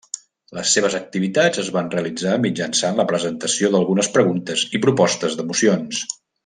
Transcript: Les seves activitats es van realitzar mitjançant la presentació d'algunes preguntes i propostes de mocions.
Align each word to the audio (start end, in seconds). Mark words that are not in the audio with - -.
Les 0.59 0.69
seves 0.77 0.95
activitats 0.99 1.61
es 1.65 1.69
van 1.75 1.91
realitzar 1.97 2.33
mitjançant 2.47 2.99
la 3.03 3.07
presentació 3.13 3.73
d'algunes 3.77 4.13
preguntes 4.19 4.65
i 4.79 4.83
propostes 4.89 5.41
de 5.43 5.51
mocions. 5.53 6.07